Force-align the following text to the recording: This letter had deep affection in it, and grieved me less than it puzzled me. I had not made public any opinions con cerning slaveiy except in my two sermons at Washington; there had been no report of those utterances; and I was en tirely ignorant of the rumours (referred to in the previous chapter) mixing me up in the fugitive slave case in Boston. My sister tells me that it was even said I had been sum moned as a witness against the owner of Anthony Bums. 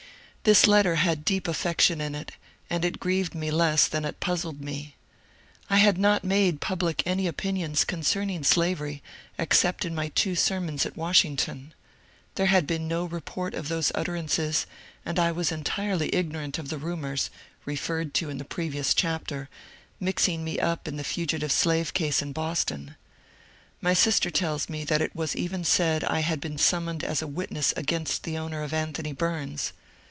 This 0.43 0.65
letter 0.65 0.95
had 0.95 1.23
deep 1.23 1.47
affection 1.47 2.01
in 2.01 2.15
it, 2.15 2.31
and 2.67 2.99
grieved 2.99 3.35
me 3.35 3.51
less 3.51 3.87
than 3.87 4.03
it 4.05 4.19
puzzled 4.19 4.59
me. 4.59 4.95
I 5.69 5.77
had 5.77 5.99
not 5.99 6.23
made 6.23 6.59
public 6.59 7.05
any 7.05 7.27
opinions 7.27 7.85
con 7.85 8.01
cerning 8.01 8.39
slaveiy 8.39 9.01
except 9.37 9.85
in 9.85 9.93
my 9.93 10.07
two 10.09 10.33
sermons 10.33 10.83
at 10.83 10.97
Washington; 10.97 11.75
there 12.33 12.47
had 12.47 12.65
been 12.65 12.87
no 12.87 13.05
report 13.05 13.53
of 13.53 13.67
those 13.67 13.91
utterances; 13.93 14.65
and 15.05 15.19
I 15.19 15.31
was 15.31 15.51
en 15.51 15.63
tirely 15.63 16.09
ignorant 16.11 16.57
of 16.57 16.69
the 16.69 16.79
rumours 16.79 17.29
(referred 17.63 18.15
to 18.15 18.31
in 18.31 18.39
the 18.39 18.43
previous 18.43 18.95
chapter) 18.95 19.47
mixing 19.99 20.43
me 20.43 20.57
up 20.57 20.87
in 20.87 20.97
the 20.97 21.03
fugitive 21.03 21.51
slave 21.51 21.93
case 21.93 22.19
in 22.19 22.31
Boston. 22.33 22.95
My 23.79 23.93
sister 23.93 24.31
tells 24.31 24.67
me 24.67 24.85
that 24.85 25.03
it 25.03 25.15
was 25.15 25.35
even 25.35 25.63
said 25.63 26.03
I 26.03 26.21
had 26.21 26.41
been 26.41 26.57
sum 26.57 26.85
moned 26.87 27.03
as 27.03 27.21
a 27.21 27.27
witness 27.27 27.75
against 27.77 28.23
the 28.23 28.39
owner 28.39 28.63
of 28.63 28.73
Anthony 28.73 29.13
Bums. 29.13 29.73